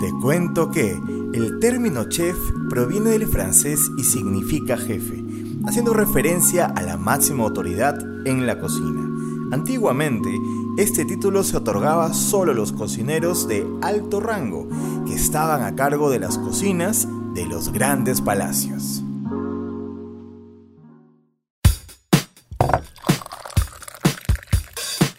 [0.00, 1.00] Te cuento que
[1.32, 2.36] el término chef
[2.68, 5.24] proviene del francés y significa jefe,
[5.66, 7.96] haciendo referencia a la máxima autoridad
[8.26, 9.08] en la cocina.
[9.52, 10.30] Antiguamente,
[10.78, 14.68] este título se otorgaba solo a los cocineros de alto rango,
[15.06, 19.02] que estaban a cargo de las cocinas de los grandes palacios.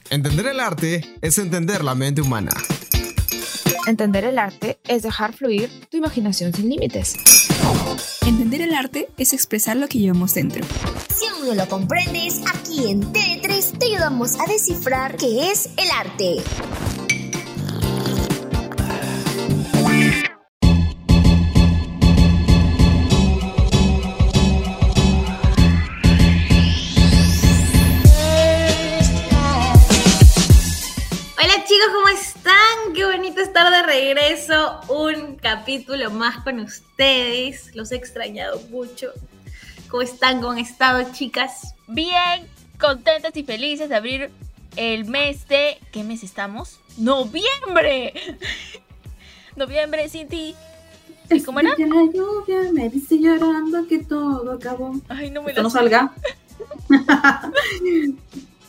[0.10, 2.52] Entender el arte es entender la mente humana.
[3.88, 7.16] Entender el arte es dejar fluir tu imaginación sin límites.
[8.26, 10.66] Entender el arte es expresar lo que llevamos dentro.
[11.16, 15.92] Si aún no lo comprendes, aquí en TV3 te ayudamos a descifrar qué es el
[15.92, 16.38] arte.
[33.86, 34.82] Regreso.
[34.90, 37.76] Un capítulo más con ustedes.
[37.76, 39.12] Los he extrañado mucho.
[39.90, 40.42] ¿Cómo están?
[40.42, 41.76] ¿Cómo han estado, chicas?
[41.88, 42.48] Bien,
[42.80, 44.32] contentas y felices de abrir
[44.76, 45.78] el mes de...
[45.92, 46.80] ¿Qué mes estamos?
[46.98, 48.14] ¡Noviembre!
[49.56, 50.56] Noviembre sin ti.
[51.30, 51.70] ¿Y cómo era?
[51.70, 54.94] La lluvia me dice llorando que todo acabó.
[55.08, 56.14] Ay, no me Esto no salga.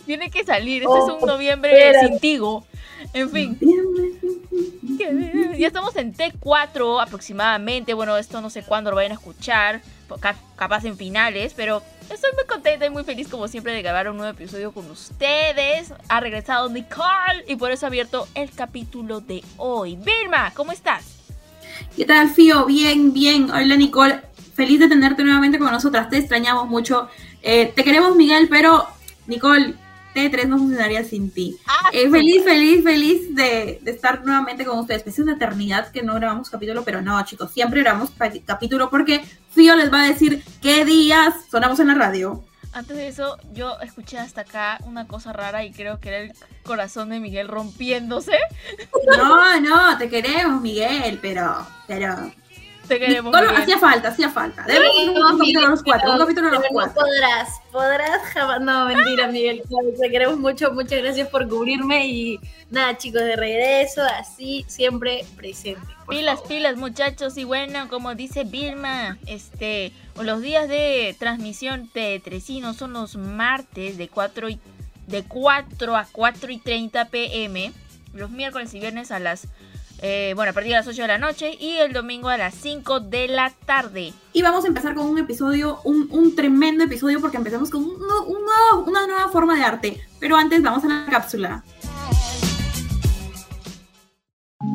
[0.06, 0.82] Tiene que salir.
[0.86, 2.64] Este es un noviembre sin tigo.
[3.16, 3.58] En fin.
[5.58, 7.94] Ya estamos en T4 aproximadamente.
[7.94, 9.80] Bueno, esto no sé cuándo lo vayan a escuchar.
[10.56, 11.54] Capaz en finales.
[11.56, 14.90] Pero estoy muy contenta y muy feliz como siempre de grabar un nuevo episodio con
[14.90, 15.94] ustedes.
[16.10, 19.96] Ha regresado Nicole y por eso ha abierto el capítulo de hoy.
[19.96, 21.16] Vilma, ¿cómo estás?
[21.96, 22.66] ¿Qué tal, Fío?
[22.66, 23.50] Bien, bien.
[23.50, 24.20] Hola, Nicole.
[24.54, 26.10] Feliz de tenerte nuevamente con nosotras.
[26.10, 27.08] Te extrañamos mucho.
[27.42, 28.86] Eh, te queremos, Miguel, pero
[29.26, 29.74] Nicole,
[30.16, 31.56] T3 no funcionaría sin ti.
[31.66, 35.06] Ah, eh, feliz, feliz, feliz de, de, estar nuevamente con ustedes.
[35.06, 38.10] Es una eternidad que no grabamos capítulo, pero no, chicos, siempre grabamos
[38.46, 42.42] capítulo porque Fío les va a decir qué días sonamos en la radio.
[42.72, 46.32] Antes de eso, yo escuché hasta acá una cosa rara y creo que era el
[46.62, 48.36] corazón de Miguel rompiéndose.
[49.16, 52.32] No, no, te queremos, Miguel, pero, pero
[52.86, 53.34] te queremos.
[53.34, 54.62] Hacía falta, hacía falta.
[54.64, 56.94] Debemos sí, un, un capítulo a los cuatro, un capítulo a los cuatro.
[56.94, 58.60] No podrás, podrás jamás.
[58.60, 59.62] No, mentira, Miguel.
[60.00, 62.06] Te queremos mucho, muchas gracias por cubrirme.
[62.06, 65.80] Y nada, chicos, de regreso, así, siempre presente.
[66.08, 66.48] Pilas, favor.
[66.48, 67.36] pilas, muchachos.
[67.36, 73.98] Y bueno, como dice Vilma, este, los días de transmisión de Tresino son los martes
[73.98, 74.60] de 4, y,
[75.06, 77.72] de 4 a 4 y 30 pm.
[78.14, 79.48] Los miércoles y viernes a las
[80.02, 82.54] eh, bueno, a partir de las 8 de la noche y el domingo a las
[82.54, 84.12] 5 de la tarde.
[84.32, 87.92] Y vamos a empezar con un episodio, un, un tremendo episodio porque empezamos con un,
[87.92, 90.00] un, una nueva forma de arte.
[90.20, 91.64] Pero antes vamos a la cápsula.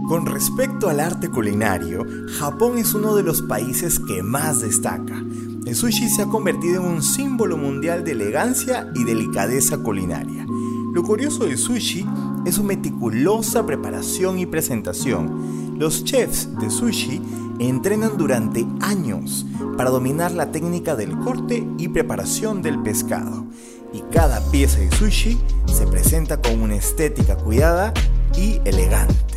[0.07, 2.05] Con respecto al arte culinario,
[2.37, 5.23] Japón es uno de los países que más destaca.
[5.65, 10.45] El sushi se ha convertido en un símbolo mundial de elegancia y delicadeza culinaria.
[10.93, 12.05] Lo curioso del sushi
[12.45, 15.75] es su meticulosa preparación y presentación.
[15.77, 17.21] Los chefs de sushi
[17.59, 19.45] entrenan durante años
[19.77, 23.45] para dominar la técnica del corte y preparación del pescado.
[23.93, 27.93] Y cada pieza de sushi se presenta con una estética cuidada
[28.37, 29.30] y elegante.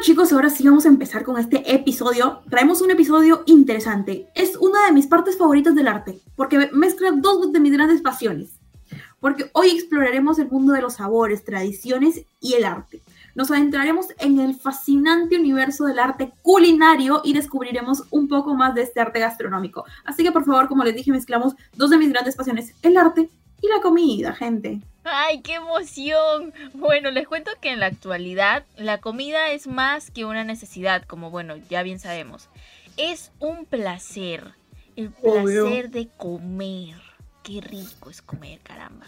[0.00, 2.42] Chicos, ahora sí vamos a empezar con este episodio.
[2.48, 4.28] Traemos un episodio interesante.
[4.34, 8.60] Es una de mis partes favoritas del arte, porque mezcla dos de mis grandes pasiones.
[9.18, 13.02] Porque hoy exploraremos el mundo de los sabores, tradiciones y el arte.
[13.34, 18.82] Nos adentraremos en el fascinante universo del arte culinario y descubriremos un poco más de
[18.82, 19.84] este arte gastronómico.
[20.04, 23.28] Así que por favor, como les dije, mezclamos dos de mis grandes pasiones, el arte
[23.60, 24.80] y la comida, gente.
[25.10, 26.52] ¡Ay, qué emoción!
[26.74, 31.30] Bueno, les cuento que en la actualidad la comida es más que una necesidad, como
[31.30, 32.48] bueno, ya bien sabemos.
[32.96, 34.52] Es un placer.
[34.96, 36.96] El placer de comer.
[37.42, 39.06] Qué rico es comer, caramba.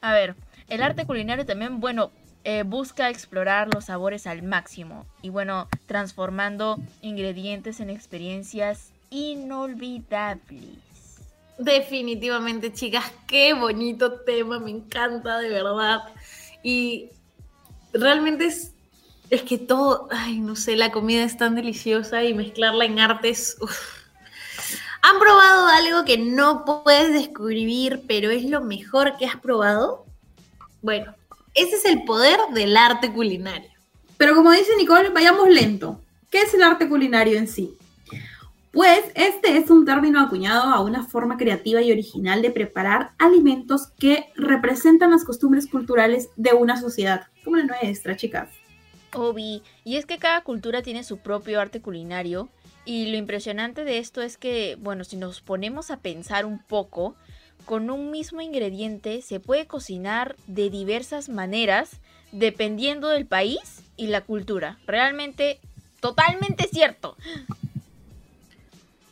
[0.00, 0.34] A ver,
[0.68, 2.10] el arte culinario también, bueno,
[2.44, 5.06] eh, busca explorar los sabores al máximo.
[5.22, 10.87] Y bueno, transformando ingredientes en experiencias inolvidables.
[11.58, 16.02] Definitivamente, chicas, qué bonito tema, me encanta de verdad.
[16.62, 17.10] Y
[17.92, 18.72] realmente es,
[19.28, 23.56] es que todo, ay, no sé, la comida es tan deliciosa y mezclarla en artes.
[23.60, 23.76] Uf.
[25.02, 30.04] ¿Han probado algo que no puedes describir, pero es lo mejor que has probado?
[30.80, 31.14] Bueno,
[31.54, 33.70] ese es el poder del arte culinario.
[34.16, 36.00] Pero como dice Nicole, vayamos lento.
[36.30, 37.76] ¿Qué es el arte culinario en sí?
[38.72, 43.88] Pues este es un término acuñado a una forma creativa y original de preparar alimentos
[43.98, 48.50] que representan las costumbres culturales de una sociedad, como la nuestra, chicas.
[49.14, 52.50] Obi, y es que cada cultura tiene su propio arte culinario
[52.84, 57.14] y lo impresionante de esto es que, bueno, si nos ponemos a pensar un poco,
[57.64, 62.00] con un mismo ingrediente se puede cocinar de diversas maneras
[62.32, 64.78] dependiendo del país y la cultura.
[64.86, 65.60] Realmente,
[66.00, 67.16] totalmente cierto.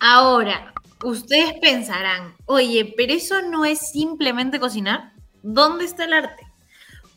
[0.01, 5.13] Ahora, ustedes pensarán, oye, pero eso no es simplemente cocinar.
[5.43, 6.47] ¿Dónde está el arte?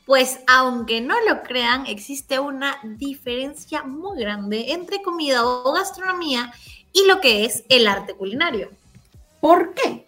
[0.05, 6.51] Pues aunque no lo crean, existe una diferencia muy grande entre comida o gastronomía
[6.93, 8.69] y lo que es el arte culinario.
[9.39, 10.05] ¿Por qué?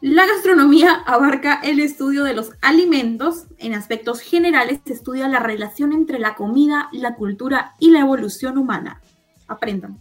[0.00, 3.44] La gastronomía abarca el estudio de los alimentos.
[3.58, 8.58] En aspectos generales se estudia la relación entre la comida, la cultura y la evolución
[8.58, 9.00] humana.
[9.48, 9.98] Aprendan.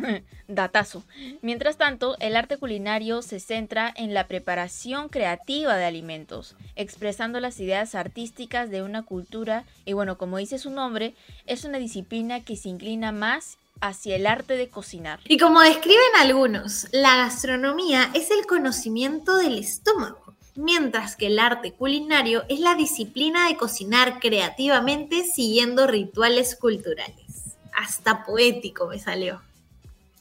[0.48, 1.04] Datazo.
[1.42, 7.60] Mientras tanto, el arte culinario se centra en la preparación creativa de alimentos, expresando las
[7.60, 11.14] ideas artísticas de una cultura y bueno, como dice su nombre,
[11.46, 15.20] es una disciplina que se inclina más hacia el arte de cocinar.
[15.26, 21.72] Y como describen algunos, la gastronomía es el conocimiento del estómago, mientras que el arte
[21.72, 27.56] culinario es la disciplina de cocinar creativamente siguiendo rituales culturales.
[27.72, 29.40] Hasta poético me salió.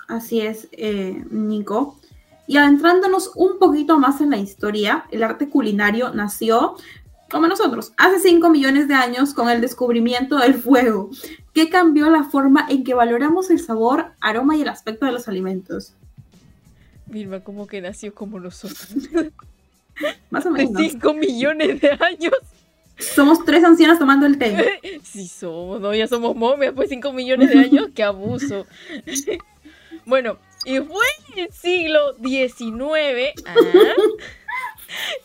[0.09, 1.97] Así es, eh, Nico.
[2.47, 6.75] Y adentrándonos un poquito más en la historia, el arte culinario nació,
[7.29, 11.11] como nosotros, hace 5 millones de años con el descubrimiento del fuego,
[11.53, 15.27] que cambió la forma en que valoramos el sabor, aroma y el aspecto de los
[15.27, 15.93] alimentos.
[17.05, 18.89] Vilma, como que nació como nosotros.
[20.31, 20.73] Más o menos.
[20.73, 22.33] De 5 millones de años.
[22.97, 24.79] Somos tres ancianas tomando el té.
[25.03, 28.65] Sí somos, no, ya somos momias, pues 5 millones de años, qué abuso.
[30.05, 33.55] Bueno, y fue en el siglo XIX ah,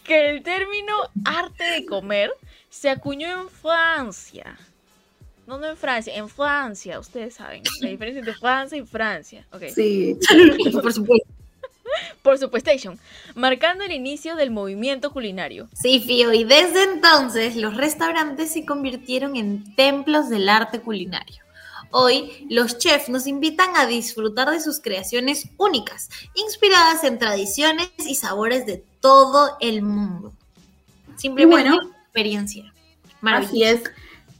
[0.05, 0.95] que el término
[1.25, 2.33] arte de comer
[2.69, 4.59] se acuñó en Francia.
[5.47, 9.47] No, no en Francia, en Francia, ustedes saben la diferencia entre Francia y Francia.
[9.53, 9.71] Okay.
[9.71, 10.19] Sí,
[10.73, 11.29] por supuesto.
[12.23, 12.71] Por supuesto,
[13.35, 15.69] marcando el inicio del movimiento culinario.
[15.75, 21.44] Sí, Fío, y desde entonces los restaurantes se convirtieron en templos del arte culinario.
[21.97, 28.17] Hoy, los chefs nos invitan a disfrutar de sus creaciones únicas, inspiradas en tradiciones y
[28.17, 30.33] sabores de todo el mundo.
[31.15, 32.75] Simplemente bueno, experiencia.
[33.23, 33.85] Así es,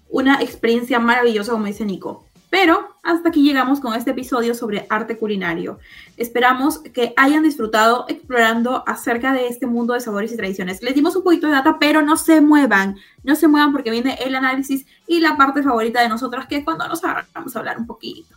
[0.09, 2.24] una experiencia maravillosa, como dice Nico.
[2.55, 5.81] Pero hasta aquí llegamos con este episodio sobre arte culinario.
[6.17, 10.81] Esperamos que hayan disfrutado explorando acerca de este mundo de sabores y tradiciones.
[10.81, 12.95] Les dimos un poquito de data, pero no se muevan.
[13.25, 16.65] No se muevan porque viene el análisis y la parte favorita de nosotras, que es
[16.65, 18.37] cuando nos vamos a hablar un poquito.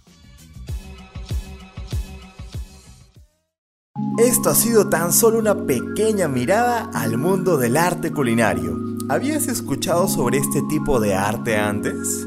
[4.18, 8.80] Esto ha sido tan solo una pequeña mirada al mundo del arte culinario.
[9.10, 12.26] ¿Habías escuchado sobre este tipo de arte antes?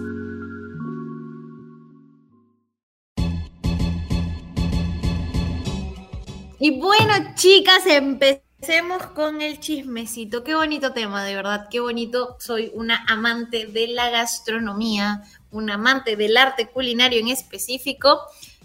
[6.62, 10.45] Y bueno, chicas, empecemos con el chismecito.
[10.45, 12.37] Qué bonito tema, de verdad, qué bonito.
[12.39, 18.21] Soy una amante de la gastronomía, una amante del arte culinario en específico.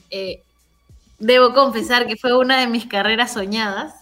[0.09, 0.44] Eh,
[1.19, 3.95] debo confesar que fue una de mis carreras soñadas.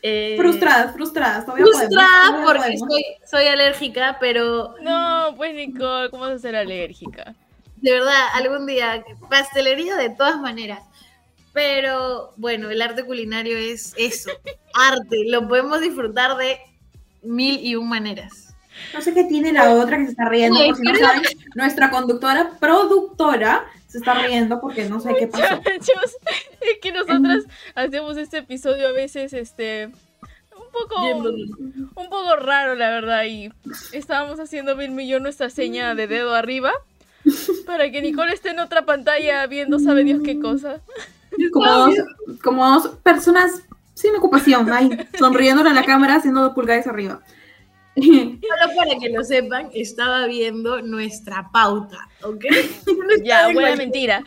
[0.00, 4.74] Eh, frustradas, frustradas, frustradas porque soy, soy, alérgica, pero...
[4.80, 7.34] No, pues Nicole, ¿cómo vas a ser alérgica?
[7.76, 10.80] De verdad, algún día, pastelería de todas maneras.
[11.52, 14.30] Pero bueno, el arte culinario es eso,
[14.74, 16.58] arte, lo podemos disfrutar de
[17.22, 18.54] mil y un maneras.
[18.94, 20.60] No sé qué tiene la otra que se está riendo,
[21.54, 25.60] nuestra conductora, productora, se está riendo porque no sé qué pasó.
[26.60, 31.02] es que nosotras hacemos este episodio a veces, este, un poco,
[31.96, 33.50] un poco raro, la verdad, y
[33.92, 36.72] estábamos haciendo Bill y yo nuestra seña de dedo arriba
[37.66, 40.80] para que Nicole esté en otra pantalla viendo sabe Dios qué cosa.
[42.42, 43.62] Como dos, personas
[43.94, 47.20] sin ocupación, ahí, sonriéndole a la cámara, haciendo pulgares arriba.
[47.96, 52.44] Solo para que lo sepan, estaba viendo nuestra pauta, ¿ok?
[53.24, 54.22] ya, buena mentira.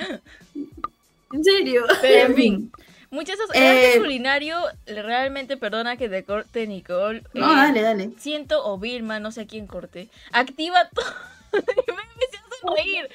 [1.31, 1.85] En serio.
[2.01, 2.71] Pero en fin.
[3.11, 3.55] Muchas cosas.
[3.55, 7.23] Eh, culinario, realmente, perdona que te corte, Nicole.
[7.33, 8.11] No, eh, dale, dale.
[8.17, 10.09] Siento, o Vilma, no sé a quién corte.
[10.31, 11.05] Activa todo.
[11.53, 13.09] me, reír.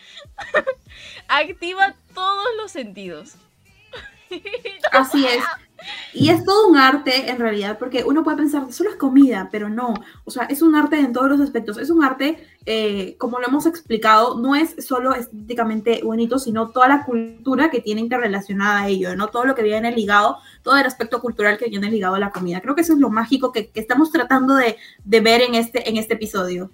[1.29, 3.37] Activa todos los sentidos.
[4.93, 5.43] Así es.
[6.13, 9.69] Y es todo un arte en realidad, porque uno puede pensar, solo es comida, pero
[9.69, 9.95] no.
[10.25, 11.77] O sea, es un arte en todos los aspectos.
[11.77, 16.89] Es un arte, eh, como lo hemos explicado, no es solo estéticamente bonito, sino toda
[16.89, 19.29] la cultura que tiene interrelacionada a ello, ¿no?
[19.29, 22.61] Todo lo que viene ligado, todo el aspecto cultural que viene ligado a la comida.
[22.61, 25.89] Creo que eso es lo mágico que, que estamos tratando de, de, ver en este,
[25.89, 26.71] en este episodio.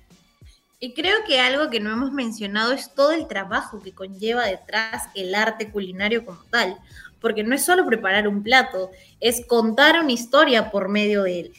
[0.79, 5.09] Y creo que algo que no hemos mencionado es todo el trabajo que conlleva detrás
[5.15, 6.79] el arte culinario como tal
[7.23, 11.53] porque no es solo preparar un plato, es contar una historia por medio de él.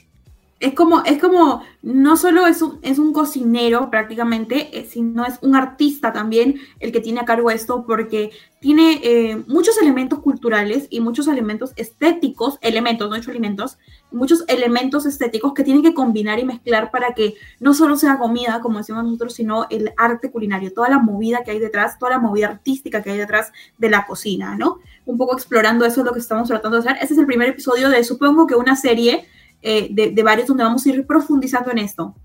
[0.63, 5.38] Es como, es como, no solo es un, es un cocinero prácticamente, eh, sino es
[5.41, 10.88] un artista también el que tiene a cargo esto, porque tiene eh, muchos elementos culturales
[10.89, 13.77] y muchos elementos estéticicos, elementos, no he alimentos,
[14.10, 18.62] muchos elementos estéticos que tienen que combinar y mezclar para que no solo sea comida,
[18.62, 22.20] como decimos nosotros, sino el arte culinario, toda la movida que hay detrás, toda la
[22.20, 24.79] movida artística que hay detrás de la cocina, ¿no?
[25.05, 27.03] Un poco explorando eso es lo que estamos tratando de hacer.
[27.03, 29.27] Este es el primer episodio de, supongo que una serie
[29.63, 32.15] eh, de, de varios donde vamos a ir profundizando en esto.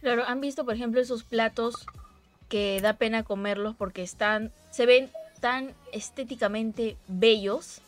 [0.00, 1.86] Claro, han visto, por ejemplo, esos platos
[2.48, 5.10] que da pena comerlos porque están, se ven
[5.40, 7.80] tan estéticamente bellos.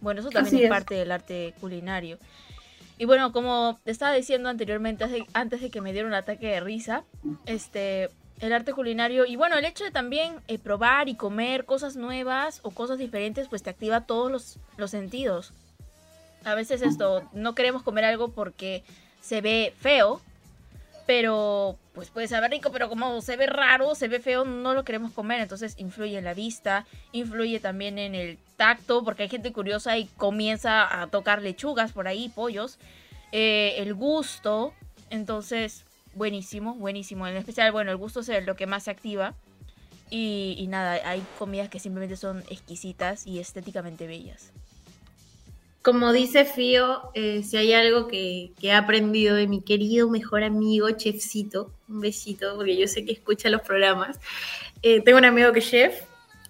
[0.00, 2.18] Bueno, eso también es, es, parte del arte culinario.
[2.98, 7.04] Y bueno, como estaba diciendo anteriormente, antes de que me diera un ataque de risa,
[7.46, 11.96] este, el arte culinario y bueno, el hecho de también eh, probar y comer cosas
[11.96, 15.52] nuevas o cosas diferentes, pues te activa todos los, los sentidos.
[16.44, 18.82] A veces esto, no queremos comer algo porque
[19.20, 20.20] se ve feo,
[21.06, 24.84] pero pues puede saber rico, pero como se ve raro, se ve feo, no lo
[24.84, 29.52] queremos comer, entonces influye en la vista, influye también en el tacto, porque hay gente
[29.52, 32.78] curiosa y comienza a tocar lechugas por ahí, pollos,
[33.30, 34.72] eh, el gusto,
[35.10, 35.84] entonces
[36.14, 39.34] buenísimo, buenísimo, en especial, bueno, el gusto es lo que más se activa.
[40.10, 44.52] Y, y nada, hay comidas que simplemente son exquisitas y estéticamente bellas
[45.82, 50.44] como dice Fío, eh, si hay algo que, que, he aprendido de mi querido mejor
[50.44, 54.20] amigo, Chefcito, un besito, porque yo sé que escucha los programas.
[54.82, 56.02] Eh, tengo un amigo que es chef,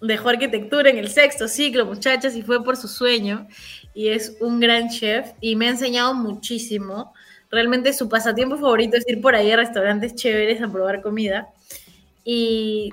[0.02, 3.48] dejó arquitectura en el sexto ciclo, muchachas, y fue por su sueño.
[3.94, 7.14] Y es un gran chef y me ha enseñado muchísimo.
[7.50, 11.48] Realmente su pasatiempo favorito es ir por ahí a restaurantes chéveres a probar comida.
[12.24, 12.90] Y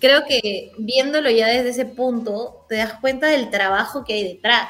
[0.00, 4.68] creo que viéndolo ya desde ese punto, te das cuenta del trabajo que hay detrás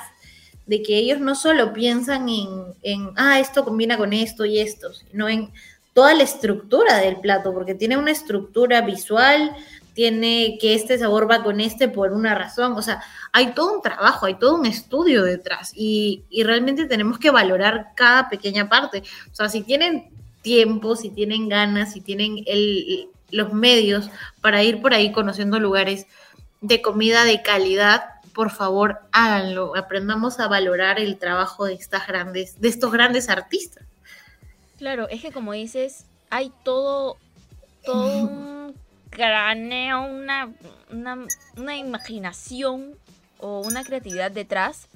[0.68, 2.48] de que ellos no solo piensan en,
[2.82, 5.50] en, ah, esto combina con esto y esto, sino en
[5.94, 9.56] toda la estructura del plato, porque tiene una estructura visual,
[9.94, 13.82] tiene que este sabor va con este por una razón, o sea, hay todo un
[13.82, 19.02] trabajo, hay todo un estudio detrás y, y realmente tenemos que valorar cada pequeña parte,
[19.32, 20.10] o sea, si tienen
[20.42, 24.10] tiempo, si tienen ganas, si tienen el, los medios
[24.40, 26.06] para ir por ahí conociendo lugares
[26.60, 28.04] de comida de calidad,
[28.38, 33.82] por favor háganlo, aprendamos a valorar el trabajo de estas grandes, de estos grandes artistas.
[34.76, 37.16] Claro, es que como dices, hay todo,
[37.84, 38.76] todo un
[39.10, 40.52] craneo, una,
[40.88, 41.26] una,
[41.56, 42.94] una imaginación
[43.40, 44.86] o una creatividad detrás.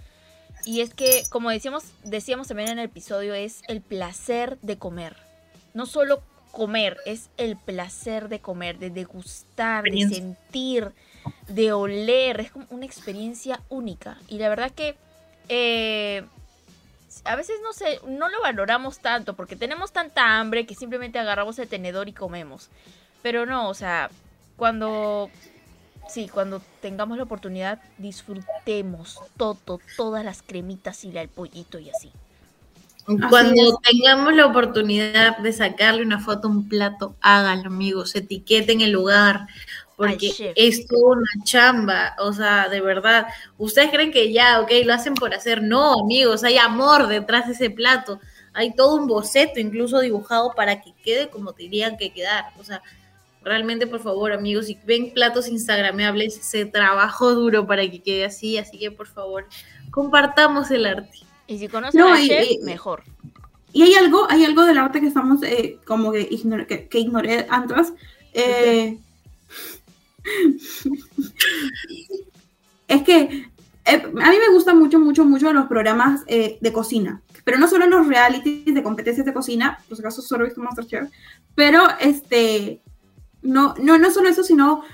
[0.64, 5.16] Y es que, como decíamos, decíamos también en el episodio, es el placer de comer.
[5.74, 6.22] No solo
[6.52, 10.92] comer, es el placer de comer, de degustar, de sentir,
[11.48, 14.18] de oler, es como una experiencia única.
[14.28, 14.96] Y la verdad que
[15.48, 16.24] eh,
[17.24, 21.58] a veces no sé, no lo valoramos tanto porque tenemos tanta hambre que simplemente agarramos
[21.58, 22.68] el tenedor y comemos.
[23.22, 24.10] Pero no, o sea,
[24.56, 25.30] cuando
[26.08, 32.10] sí, cuando tengamos la oportunidad, disfrutemos todo, todas las cremitas y el pollito y así.
[33.04, 38.92] Cuando tengamos la oportunidad de sacarle una foto a un plato, háganlo, amigos, etiqueten el
[38.92, 39.48] lugar,
[39.96, 43.26] porque es toda una chamba, o sea, de verdad,
[43.58, 47.52] ustedes creen que ya, ok, lo hacen por hacer, no, amigos, hay amor detrás de
[47.52, 48.20] ese plato,
[48.52, 52.82] hay todo un boceto incluso dibujado para que quede como dirían que quedar, o sea,
[53.44, 58.58] realmente por favor, amigos, si ven platos instagrameables, se trabajó duro para que quede así,
[58.58, 59.46] así que por favor,
[59.90, 61.18] compartamos el arte.
[61.46, 63.02] Y si conocen no, chef, mejor.
[63.72, 66.28] Y hay algo, hay algo del arte que estamos eh, como que,
[66.68, 67.92] que, que ignoré antes,
[68.34, 68.98] eh,
[72.88, 73.50] es que
[73.84, 77.68] eh, a mí me gustan mucho, mucho, mucho los programas eh, de cocina, pero no
[77.68, 81.10] solo los realities de competencias de cocina, por si acaso solo he visto Masterchef,
[81.54, 82.80] pero este,
[83.42, 84.84] no, no, no solo eso, sino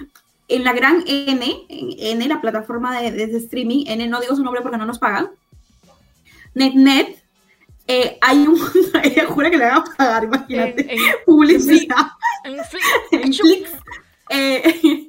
[0.49, 4.43] en la gran N, en N, la plataforma de, de streaming, N, no digo su
[4.43, 5.31] nombre porque no nos pagan,
[6.55, 7.23] NetNet,
[7.87, 8.59] eh, hay un,
[9.03, 11.97] ella jura que le van a pagar, imagínate, en, en, publicidad.
[12.45, 13.73] En, en Flix,
[14.31, 15.07] eh,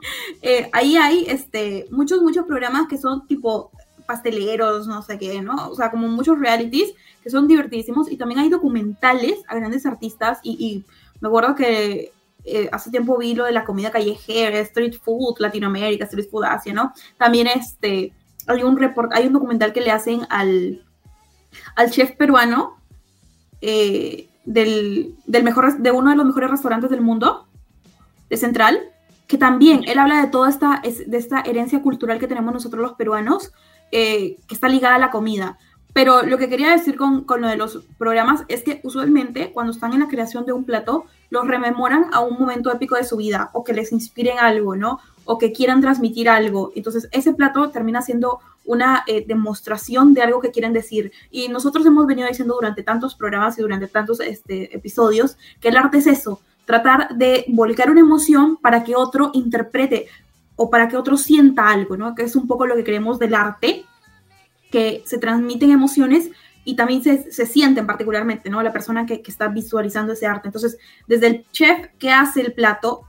[0.49, 3.71] eh, ahí hay este, muchos, muchos programas que son tipo
[4.05, 5.69] pasteleros, no sé qué, ¿no?
[5.69, 10.39] O sea, como muchos realities que son divertidísimos y también hay documentales a grandes artistas
[10.41, 10.85] y, y
[11.21, 12.11] me acuerdo que
[12.45, 16.73] eh, hace tiempo vi lo de la comida callejera, street food, Latinoamérica, street food Asia,
[16.73, 16.93] ¿no?
[17.17, 18.13] También este,
[18.47, 20.83] hay un report, hay un documental que le hacen al,
[21.75, 22.77] al chef peruano
[23.61, 27.45] eh, del, del, mejor, de uno de los mejores restaurantes del mundo,
[28.29, 28.79] de Central,
[29.29, 32.93] que también él habla de toda esta, de esta herencia cultural que tenemos nosotros los
[32.93, 33.53] peruanos,
[33.91, 35.59] eh, que está ligada a la comida.
[35.93, 39.71] Pero lo que quería decir con, con, lo de los programas es que usualmente cuando
[39.71, 43.17] están en la creación de un plato, los rememoran a un momento épico de su
[43.17, 44.99] vida o que les inspiren algo, ¿no?
[45.25, 46.71] O que quieran transmitir algo.
[46.75, 51.11] Entonces, ese plato termina siendo una eh, demostración de algo que quieren decir.
[51.29, 55.77] Y nosotros hemos venido diciendo durante tantos programas y durante tantos este, episodios que el
[55.77, 60.05] arte es eso, tratar de volcar una emoción para que otro interprete
[60.55, 62.13] o para que otro sienta algo, ¿no?
[62.13, 63.85] Que es un poco lo que creemos del arte,
[64.69, 66.29] que se transmiten emociones
[66.65, 68.61] y también se, se sienten particularmente, ¿no?
[68.61, 70.49] La persona que, que, está visualizando ese arte.
[70.49, 73.01] Entonces, desde el chef que hace el plato,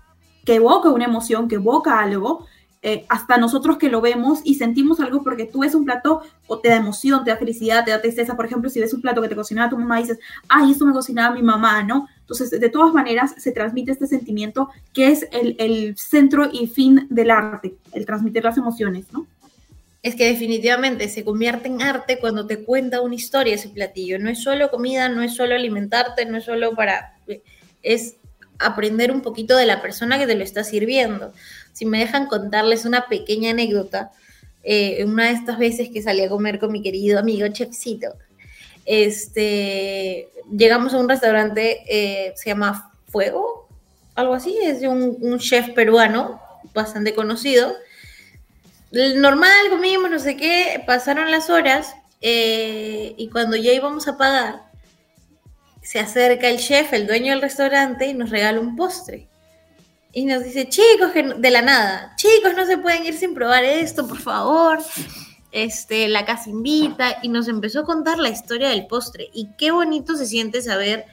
[0.46, 2.46] que evoca una emoción, que evoca algo,
[2.82, 6.60] eh, hasta nosotros que lo vemos y sentimos algo porque tú ves un plato o
[6.60, 8.36] te da emoción, te da felicidad, te da tristeza.
[8.36, 10.18] Por ejemplo, si ves un plato que te cocinaba tu mamá y dices,
[10.48, 12.08] ay, esto me cocinaba mi mamá, ¿no?
[12.20, 17.06] Entonces, de todas maneras, se transmite este sentimiento que es el, el centro y fin
[17.10, 19.26] del arte, el transmitir las emociones, ¿no?
[20.02, 24.18] es que definitivamente se convierte en arte cuando te cuenta una historia ese platillo.
[24.18, 27.18] No es solo comida, no es solo alimentarte, no es solo para...
[27.82, 28.16] es
[28.60, 31.32] aprender un poquito de la persona que te lo está sirviendo.
[31.72, 34.12] Si me dejan contarles una pequeña anécdota,
[34.62, 38.14] eh, una de estas veces que salí a comer con mi querido amigo Chefcito,
[38.84, 43.68] este, llegamos a un restaurante, eh, se llama Fuego,
[44.14, 46.40] algo así, es de un, chef peruano
[46.74, 47.72] bastante conocido,
[48.90, 54.69] normal, comimos, no sé qué, pasaron las horas eh, y cuando ya íbamos a pagar,
[55.90, 59.26] se acerca el chef, el dueño del restaurante, y nos regala un postre.
[60.12, 64.06] Y nos dice, chicos, de la nada, chicos, no se pueden ir sin probar esto,
[64.06, 64.78] por favor.
[65.50, 69.30] Este, la casa invita y nos empezó a contar la historia del postre.
[69.34, 71.06] Y qué bonito se siente saber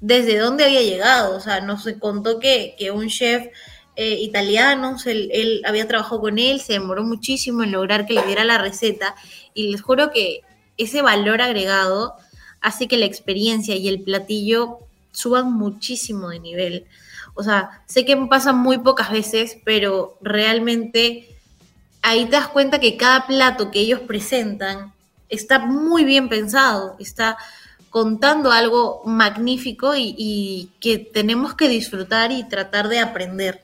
[0.00, 1.36] desde dónde había llegado.
[1.36, 3.48] O sea, nos contó que, que un chef
[3.96, 8.44] eh, italianos, él, había trabajado con él, se demoró muchísimo en lograr que le diera
[8.44, 9.14] la receta
[9.52, 10.40] y les juro que
[10.78, 12.16] ese valor agregado
[12.62, 14.78] hace que la experiencia y el platillo
[15.10, 16.86] suban muchísimo de nivel.
[17.34, 21.28] O sea, sé que pasa muy pocas veces, pero realmente
[22.02, 24.92] ahí te das cuenta que cada plato que ellos presentan
[25.28, 27.38] está muy bien pensado, está
[27.88, 33.62] contando algo magnífico y, que tenemos que disfrutar y tratar de aprender.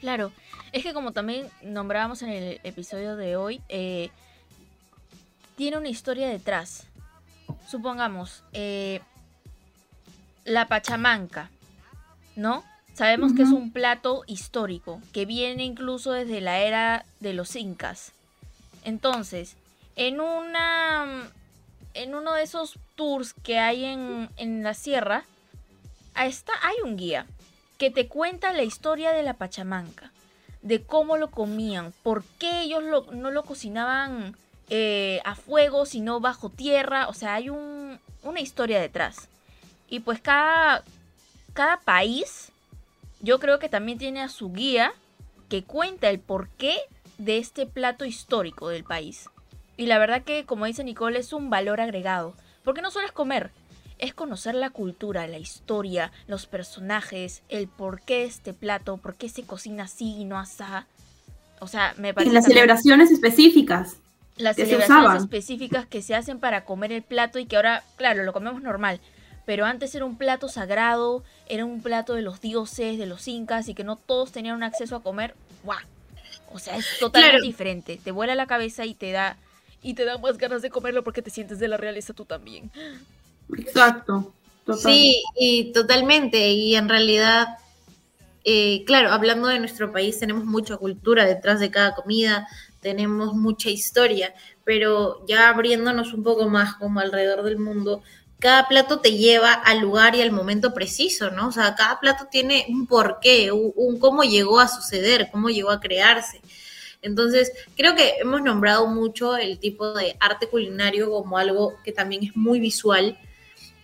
[0.00, 0.32] Claro,
[0.72, 4.10] es que como también nombrábamos en el episodio de hoy, eh,
[5.56, 6.87] tiene una historia detrás.
[7.66, 9.00] Supongamos, eh,
[10.44, 11.50] la Pachamanca,
[12.36, 12.64] ¿no?
[12.94, 18.12] Sabemos que es un plato histórico, que viene incluso desde la era de los incas.
[18.84, 19.56] Entonces,
[19.94, 21.30] en una
[21.94, 25.24] en uno de esos tours que hay en, en la sierra,
[26.16, 27.26] está, hay un guía
[27.76, 30.10] que te cuenta la historia de la Pachamanca,
[30.62, 32.82] de cómo lo comían, por qué ellos
[33.12, 34.36] no lo cocinaban
[34.70, 39.28] eh, a fuego, sino bajo tierra, o sea, hay un, una historia detrás.
[39.88, 40.84] Y pues cada,
[41.54, 42.52] cada país,
[43.20, 44.92] yo creo que también tiene a su guía
[45.48, 46.76] que cuenta el porqué
[47.16, 49.28] de este plato histórico del país.
[49.76, 52.34] Y la verdad que, como dice Nicole, es un valor agregado.
[52.64, 53.50] Porque no solo es comer,
[53.98, 59.28] es conocer la cultura, la historia, los personajes, el por qué este plato, por qué
[59.28, 60.64] se cocina así y no así.
[61.60, 62.30] O sea, me parece.
[62.30, 63.96] Y las celebraciones específicas.
[64.38, 68.32] Las celebraciones específicas que se hacen para comer el plato y que ahora, claro, lo
[68.32, 69.00] comemos normal.
[69.44, 73.68] Pero antes era un plato sagrado, era un plato de los dioses, de los incas
[73.68, 75.34] y que no todos tenían un acceso a comer.
[75.64, 75.78] ¡Guau!
[76.52, 78.00] O sea, es totalmente diferente.
[78.02, 79.36] Te vuela la cabeza y te da
[79.82, 82.70] y te da más ganas de comerlo porque te sientes de la realeza tú también.
[83.56, 84.32] Exacto.
[84.76, 86.50] Sí, y totalmente.
[86.50, 87.56] Y en realidad,
[88.44, 92.46] eh, claro, hablando de nuestro país, tenemos mucha cultura detrás de cada comida,
[92.88, 94.32] tenemos mucha historia,
[94.64, 98.02] pero ya abriéndonos un poco más como alrededor del mundo,
[98.38, 101.48] cada plato te lleva al lugar y al momento preciso, ¿no?
[101.48, 105.70] O sea, cada plato tiene un porqué, un, un cómo llegó a suceder, cómo llegó
[105.70, 106.40] a crearse.
[107.02, 112.24] Entonces, creo que hemos nombrado mucho el tipo de arte culinario como algo que también
[112.24, 113.18] es muy visual,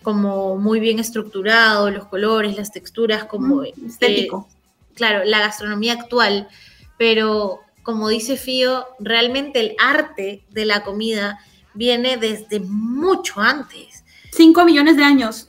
[0.03, 3.65] como muy bien estructurado, los colores, las texturas, como...
[3.65, 4.49] estético.
[4.95, 6.49] claro, la gastronomía actual,
[6.97, 11.39] pero como dice Fío, realmente el arte de la comida
[11.75, 14.03] viene desde mucho antes.
[14.33, 15.49] 5 millones de años.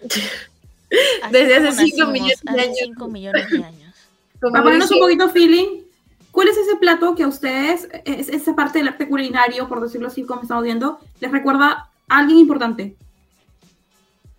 [1.30, 2.76] Desde hace cinco nacimos, millones de hace años.
[2.84, 3.94] cinco millones de años.
[4.40, 5.80] Para ponernos un poquito feeling,
[6.30, 10.06] ¿cuál es ese plato que a ustedes, es, esa parte del arte culinario, por decirlo
[10.08, 12.94] así, como estamos viendo, les recuerda a alguien importante?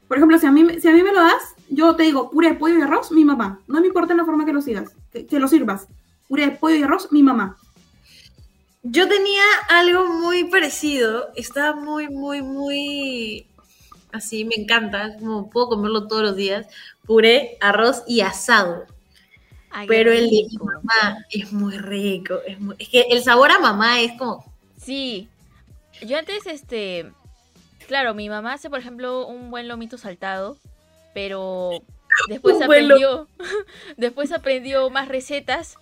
[0.08, 2.30] Por ejemplo, si a mí, me- si a mí me lo das, yo te digo
[2.32, 3.60] puré de pollo y arroz, mi mamá.
[3.68, 5.88] No me importa la forma que lo sigas, que, que lo sirvas.
[6.28, 7.58] Puré de pollo y arroz, mi mamá.
[8.84, 11.30] Yo tenía algo muy parecido.
[11.36, 13.48] Estaba muy, muy, muy
[14.12, 15.18] así, me encanta.
[15.18, 16.68] Como puedo comerlo todos los días.
[17.06, 18.86] Puré, arroz y asado.
[19.70, 22.40] Ay, Pero el de mi mamá es muy rico.
[22.46, 24.44] Es, muy- es que el sabor a mamá es como.
[24.82, 25.28] Sí.
[26.02, 27.12] Yo antes, este.
[27.88, 30.58] Claro, mi mamá hace, por ejemplo, un buen lomito saltado.
[31.14, 31.72] Pero
[32.30, 33.28] después aprendió.
[33.98, 35.76] después aprendió más recetas.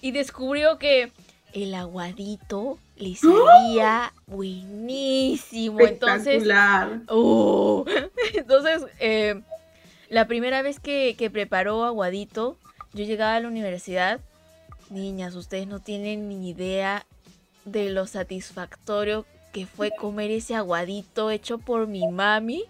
[0.00, 1.12] Y descubrió que
[1.52, 5.80] el aguadito le salía buenísimo.
[5.80, 6.44] Entonces.
[7.08, 7.84] ¡Oh!
[8.34, 9.42] Entonces, eh,
[10.08, 12.56] la primera vez que, que preparó aguadito,
[12.92, 14.20] yo llegaba a la universidad.
[14.90, 17.06] Niñas, ustedes no tienen ni idea
[17.64, 22.64] de lo satisfactorio que fue comer ese aguadito hecho por mi mami.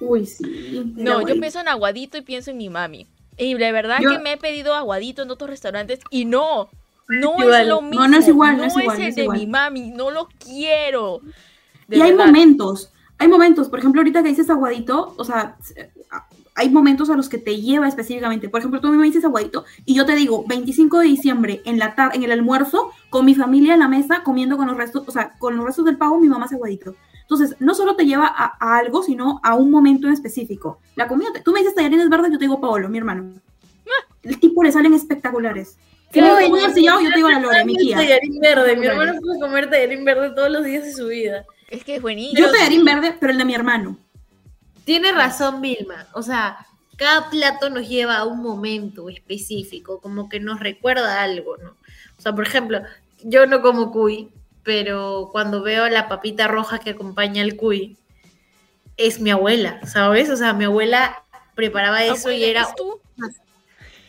[0.00, 0.92] Uy, sí.
[0.96, 3.06] No, yo pienso en aguadito y pienso en mi mami.
[3.38, 6.68] Y de verdad Yo- que me he pedido aguadito en otros restaurantes y no,
[7.08, 8.06] no es lo mismo.
[8.08, 9.38] no es igual, no es no igual, es no el es de igual.
[9.38, 11.20] mi mami, no lo quiero.
[11.86, 15.90] De y hay momentos, hay momentos, por ejemplo, ahorita que dices aguadito, o sea, s-
[16.54, 18.48] hay momentos a los que te lleva específicamente.
[18.48, 21.94] Por ejemplo, tú me dices aguadito y yo te digo 25 de diciembre en la
[21.94, 25.10] tarde, en el almuerzo, con mi familia en la mesa, comiendo con los restos, o
[25.12, 26.96] sea, con los restos del pavo, mi mamá hace aguadito.
[27.30, 30.80] Entonces, no solo te lleva a, a algo, sino a un momento en específico.
[30.96, 33.34] La comida, te- tú me dices tallarines verdes, yo te digo Paolo, mi hermano.
[34.22, 35.76] El tipo le salen espectaculares.
[36.10, 37.96] Si yo te digo la Lore, mi tía.
[37.98, 38.76] tallarín verde.
[38.76, 41.44] Mi hermano puede comer tallarín verde todos los días de su vida.
[41.68, 42.38] Es que es buenísimo.
[42.40, 43.98] Yo tallarín verde, pero el de mi hermano.
[44.86, 50.40] Tiene razón Vilma, o sea, cada plato nos lleva a un momento específico, como que
[50.40, 51.70] nos recuerda algo, ¿no?
[52.16, 52.80] O sea, por ejemplo,
[53.22, 54.30] yo no como cuy,
[54.68, 57.96] pero cuando veo la papita roja que acompaña al cuy,
[58.98, 60.28] es mi abuela, ¿sabes?
[60.28, 63.00] O sea, mi abuela preparaba eso y era, ¿es tú?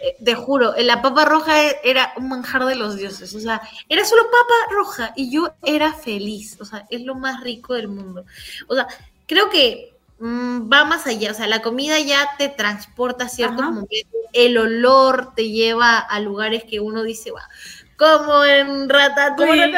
[0.01, 3.61] eh, te juro, la papa roja e- era un manjar de los dioses, o sea,
[3.87, 7.87] era solo papa roja y yo era feliz, o sea, es lo más rico del
[7.87, 8.25] mundo.
[8.67, 8.85] O sea,
[9.27, 13.59] creo que mm, va más allá, o sea, la comida ya te transporta a ciertos
[13.59, 13.71] Ajá.
[13.71, 17.47] momentos, el olor te lleva a lugares que uno dice, va,
[17.99, 19.71] como en Ratatouille,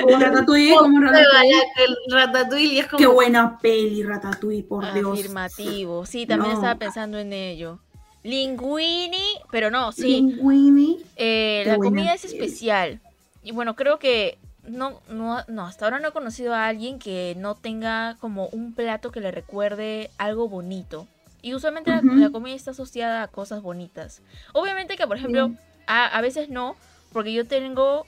[0.00, 0.74] Como Ratatouille.
[0.76, 1.62] Como Ratatouille,
[2.10, 2.74] Ratatouille.
[2.74, 5.18] Y es como Qué buena peli, Ratatouille, por Dios.
[5.20, 6.06] Afirmativo.
[6.06, 6.58] Sí, también No.
[6.58, 7.78] estaba pensando en ello.
[8.24, 10.02] Linguini, pero no, sí.
[10.20, 10.98] Linguini.
[11.16, 13.00] eh, la comida es especial.
[13.42, 17.34] Y bueno, creo que no, no, no, hasta ahora no he conocido a alguien que
[17.38, 21.06] no tenga como un plato que le recuerde algo bonito.
[21.42, 24.20] Y usualmente la- comida está asociada a cosas bonitas.
[24.52, 25.56] Obviamente que, por ejemplo, Sí.
[25.86, 26.74] a, a veces no,
[27.16, 28.04] porque yo tengo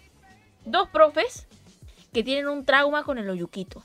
[0.66, 1.47] dos profes
[2.12, 3.83] que tienen un trauma con el oyuquito.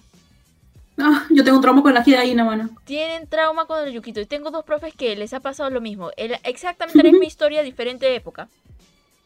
[0.98, 2.70] Ah, yo tengo un trauma con la gallina, mano.
[2.84, 4.20] tienen trauma con el yuquito.
[4.20, 6.12] Y tengo dos profes que les ha pasado lo mismo.
[6.18, 8.50] El- exactamente la misma historia, diferente época.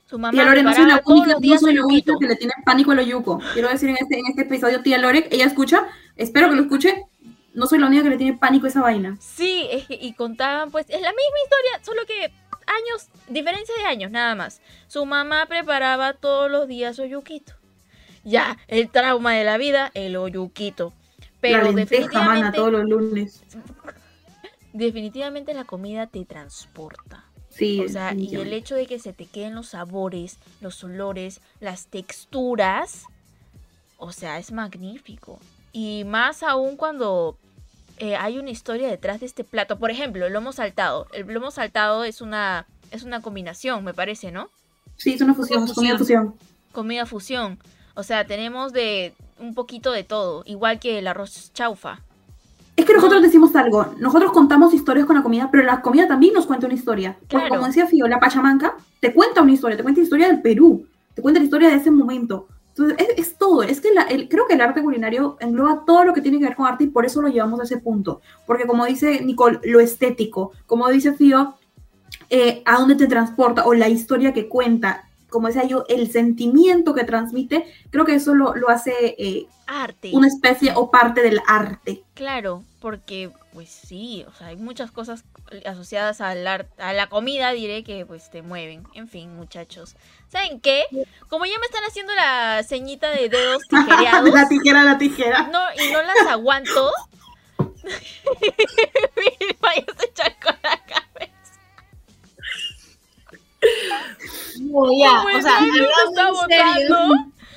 [0.08, 2.54] Su mamá Tía Lore, no soy la única, no soy su la que le tiene
[2.64, 3.42] pánico al oyuco.
[3.54, 7.06] Quiero decir en este, en este episodio, tía Lore, ella escucha, espero que lo escuche,
[7.56, 9.18] no soy la única que le tiene pánico a esa vaina.
[9.20, 12.32] Sí, es que- y contaban, pues, es la misma historia, solo que
[12.68, 14.62] años, diferencia de años, nada más.
[14.88, 17.54] Su mamá preparaba todos los días su yuquito.
[18.24, 20.94] Ya, el trauma de la vida, el oyuquito.
[21.40, 23.44] Pero la lenteja, mana, definitivamente, todos los lunes.
[24.74, 27.26] definitivamente la comida te transporta.
[27.50, 31.42] Sí, O sea, y el hecho de que se te queden los sabores, los olores,
[31.60, 33.06] las texturas,
[33.98, 35.40] o sea, es magnífico.
[35.72, 37.38] Y más aún cuando
[37.98, 39.78] eh, hay una historia detrás de este plato.
[39.78, 41.08] Por ejemplo, el lomo saltado.
[41.14, 44.50] El lomo saltado es una, es una combinación, me parece, ¿no?
[44.98, 46.36] Sí, es una fusión, es comida fusión.
[46.72, 47.60] Comida fusión.
[47.96, 52.02] O sea, tenemos de un poquito de todo, igual que el arroz chaufa.
[52.76, 56.34] Es que nosotros decimos algo, nosotros contamos historias con la comida, pero la comida también
[56.34, 57.18] nos cuenta una historia.
[57.50, 60.86] Como decía Fío, la Pachamanca te cuenta una historia, te cuenta la historia del Perú,
[61.16, 62.48] te cuenta la historia de ese momento.
[62.78, 66.04] Entonces, es, es todo, es que la- el- creo que el arte culinario engloba todo
[66.04, 68.22] lo que tiene que ver con arte y por eso lo llevamos a ese punto.
[68.46, 71.56] Porque como dice Nicole, lo estético, como dice Fío,
[72.30, 76.94] eh, a dónde te transporta o la historia que cuenta, como decía yo, el sentimiento
[76.94, 80.12] que transmite, creo que eso lo, lo hace eh, Arte.
[80.14, 82.04] una especie o parte del arte.
[82.14, 85.24] Claro, porque, pues sí, o sea, hay muchas cosas
[85.66, 88.84] asociadas al arte, a la comida, diré, que pues te mueven.
[88.94, 89.96] En fin, muchachos.
[90.28, 90.84] ¿Saben qué?
[91.28, 94.32] Como ya me están haciendo la ceñita de dedos tijereados.
[94.32, 95.48] la tijera, la tijera.
[95.48, 96.92] No, y no las aguanto.
[99.60, 101.34] Vaya se echar con la cabeza.
[104.60, 106.30] No, ya, Pues o sea, está.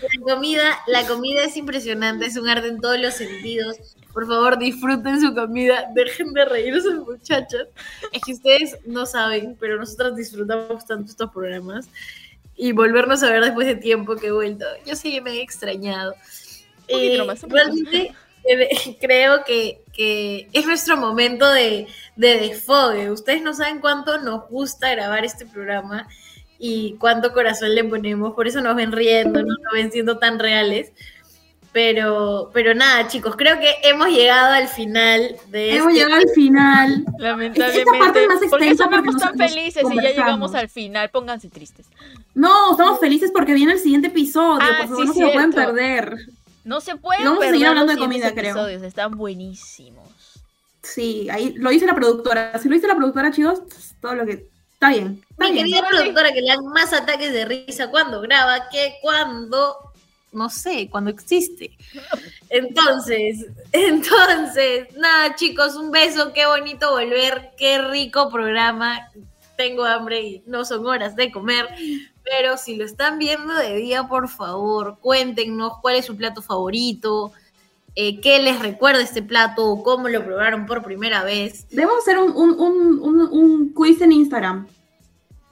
[0.02, 3.76] La comida, la comida es impresionante, es un arte en todos los sentidos.
[4.12, 7.68] Por favor, disfruten su comida, dejen de reírse, muchachos.
[8.12, 11.88] Es que ustedes no saben, pero nosotros disfrutamos tanto estos programas.
[12.56, 14.66] Y volvernos a ver después de tiempo que he vuelto.
[14.84, 16.14] Yo que me he extrañado.
[16.88, 17.46] Eh, poquito.
[17.48, 18.12] realmente
[18.44, 23.10] eh, creo que, que es nuestro momento de, de desfogue.
[23.10, 26.08] Ustedes no saben cuánto nos gusta grabar este programa
[26.58, 28.34] y cuánto corazón le ponemos.
[28.34, 30.92] Por eso nos ven riendo, no nos ven siendo tan reales.
[31.72, 36.28] Pero, pero nada, chicos, creo que hemos llegado al final de Hemos este- llegado al
[36.34, 37.04] final.
[37.18, 37.78] Lamentablemente.
[37.80, 40.68] Esta parte es más ¿Por qué extensa somos porque tan felices y ya llegamos al
[40.68, 41.10] final?
[41.10, 41.86] Pónganse tristes.
[42.34, 44.58] No, estamos felices porque viene el siguiente episodio.
[44.60, 46.16] Ah, por favor, sí, no se lo pueden perder.
[46.64, 48.50] No se pueden Y vamos a seguir perder hablando los de comida, creo.
[48.50, 50.08] episodios, Están buenísimos.
[50.82, 52.58] Sí, ahí lo dice la productora.
[52.58, 53.60] Si lo dice la productora, chicos,
[54.00, 54.48] todo lo que.
[54.74, 55.22] Está bien.
[55.30, 55.66] Está Mi bien.
[55.66, 59.76] querida productora que le dan más ataques de risa cuando graba que cuando,
[60.32, 61.76] no sé, cuando existe.
[62.48, 69.08] Entonces, entonces, nada chicos, un beso, qué bonito volver, qué rico programa.
[69.56, 71.68] Tengo hambre y no son horas de comer,
[72.24, 77.32] pero si lo están viendo de día, por favor, cuéntenos cuál es su plato favorito,
[77.94, 81.68] eh, qué les recuerda este plato o cómo lo probaron por primera vez.
[81.68, 84.66] Debemos hacer un, un, un, un, un quiz en Instagram.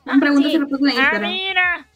[0.07, 0.55] Una pregunta sí.
[0.55, 1.33] en Ah, Instagram.
[1.33, 1.88] mira.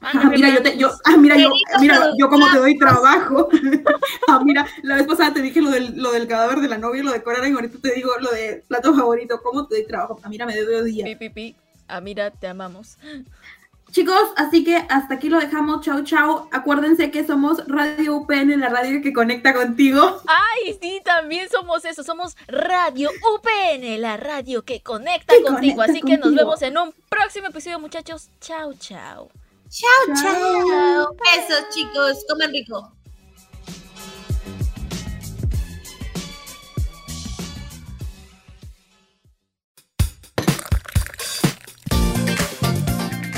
[0.00, 3.48] Ah, mira, yo te, yo, ah, mira, yo, mira, yo como te doy trabajo.
[4.28, 7.00] ah, mira, la vez pasada te dije lo del, lo del cadáver de la novia
[7.00, 10.20] y lo de Coraline, ahorita te digo lo de plato favorito, ¿cómo te doy trabajo?
[10.22, 11.04] Ah, mira, me doy día.
[11.04, 11.56] Pi, pi, pi.
[11.88, 12.96] Ah, mira, te amamos.
[13.90, 15.80] Chicos, así que hasta aquí lo dejamos.
[15.84, 16.48] Chau, chau.
[16.52, 20.20] Acuérdense que somos Radio UPN, la radio que conecta contigo.
[20.26, 22.02] Ay, sí, también somos eso.
[22.02, 25.76] Somos Radio UPN, la radio que conecta Que contigo.
[25.76, 28.28] conecta Así que nos vemos en un próximo episodio, muchachos.
[28.40, 29.30] Chao, chao.
[29.70, 30.34] Chao, Chao.
[30.68, 31.16] chao.
[31.24, 32.24] Besos, chicos.
[32.28, 32.92] Coman rico.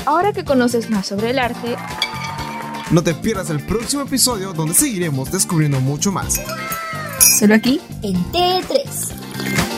[0.05, 1.75] Ahora que conoces más sobre el arte,
[2.91, 6.41] No te pierdas el próximo episodio donde seguiremos descubriendo mucho más.
[7.39, 9.70] Solo aquí En T3.